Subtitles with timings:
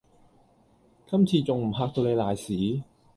[1.05, 2.81] 今次仲唔嚇到你瀨屎